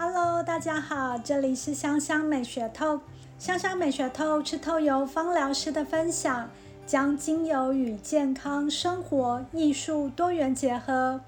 [0.00, 3.00] Hello，大家好，这里是香香美学透。
[3.36, 6.48] 香香美学透是透由芳疗师的分享，
[6.86, 11.20] 将精油与健康、生活、艺术多元结合，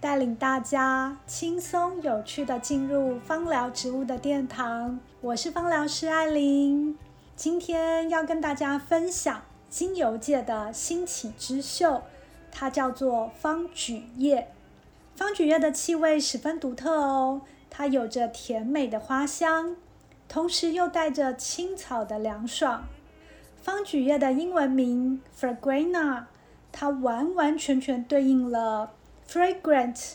[0.00, 4.98] 带领大家轻松有趣的进入芳疗植物的殿堂。
[5.20, 6.98] 我是芳疗师艾琳，
[7.36, 12.02] 今天要跟大家分享精油界的新起之秀，
[12.50, 14.48] 它叫做芳菊叶。
[15.14, 17.42] 芳菊叶的气味十分独特哦。
[17.70, 19.76] 它有着甜美的花香，
[20.28, 22.84] 同时又带着青草的凉爽。
[23.62, 26.24] 芳菊叶的英文名 Fragrana，
[26.72, 28.92] 它完完全全对应了
[29.28, 30.14] fragrant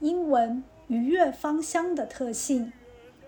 [0.00, 2.72] 英文愉悦芳香的特性。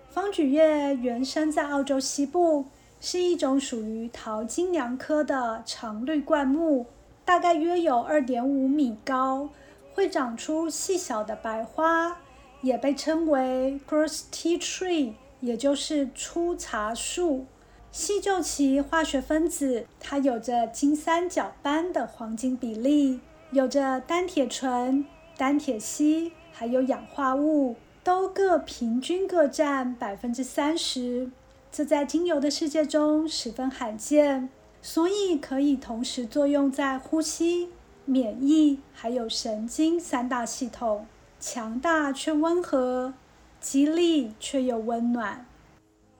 [0.09, 2.65] 芳菊叶原生在澳洲西部，
[3.01, 6.85] 是一种属于桃金娘科的常绿灌木，
[7.25, 9.49] 大概约有二点五米高，
[9.93, 12.17] 会长出细小的白花。
[12.61, 17.45] 也被称为 Cross Tea Tree，也就是粗茶树。
[17.91, 23.19] 细旧其化学分子，它有着金三角般的黄金比例，
[23.51, 25.05] 有着单铁醇、
[25.37, 31.31] 单铁烯，还有氧化物，都各平均各占百分之三十。
[31.71, 34.49] 这在精油的世界中十分罕见，
[34.81, 37.69] 所以可以同时作用在呼吸、
[38.05, 41.07] 免疫还有神经三大系统。
[41.39, 43.13] 强大却温和，
[43.59, 45.45] 激励却又温暖。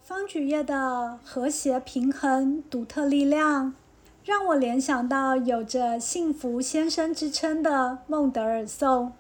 [0.02, 3.74] 芳菊叶的和谐平衡、独特力量，
[4.24, 9.12] 让我联想到有着“幸福先生”之称的孟德尔颂。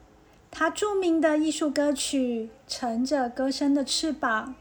[0.50, 4.56] 他著名的艺术歌曲《乘着歌声的翅膀》，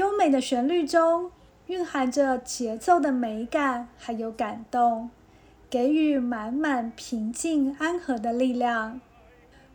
[0.00, 1.30] 优美的旋律中
[1.66, 5.10] 蕴含着节奏的美感，还有感动，
[5.68, 9.00] 给予满满平静安和的力量。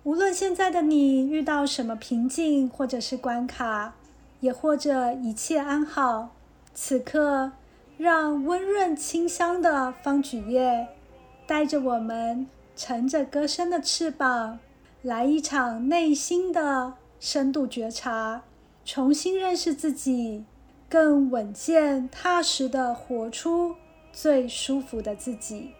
[0.04, 3.96] 无论现在的你遇到什么瓶颈或者是关卡，
[4.42, 6.32] 也或者一切安好，
[6.74, 7.54] 此刻
[7.98, 10.90] 让温润清香的芳菊叶
[11.48, 14.60] 带着我们乘着歌声的翅膀，
[15.02, 18.42] 来一场内心的深度觉察，
[18.84, 20.44] 重新认识自己，
[20.90, 23.76] 更稳健踏实的活出
[24.12, 25.72] 最舒服的自己。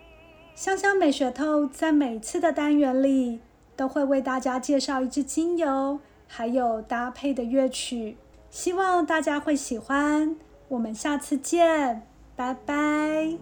[0.56, 3.42] 香香美学透在每次的单元里。
[3.76, 8.18] 都会为大家介绍一支精油，还有搭配的乐曲，
[8.50, 10.36] 希望大家会喜欢。
[10.68, 12.02] 我们下次见，
[12.36, 13.38] 拜拜。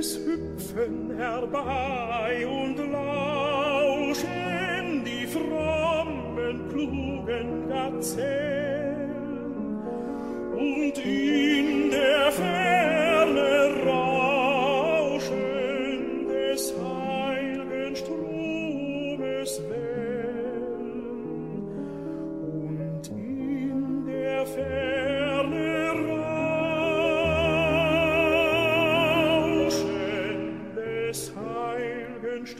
[0.00, 4.24] es hüpfen herbei und lauschen
[5.04, 9.10] die frommen klugen Gazellen.
[10.56, 12.99] Und in der Ferne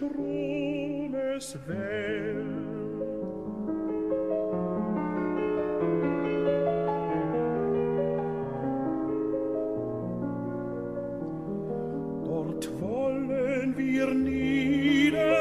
[0.00, 2.46] stromes well
[12.24, 15.39] Dort wollen wir nieder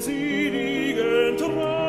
[0.00, 1.79] seligen Traum.